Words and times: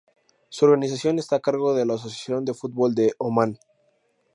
Su 0.49 0.65
organización 0.65 1.19
está 1.19 1.35
a 1.35 1.41
cargo 1.41 1.75
de 1.75 1.85
la 1.85 1.93
Asociación 1.93 2.43
de 2.43 2.55
Fútbol 2.55 2.95
de 2.95 3.13
Omán. 3.19 3.59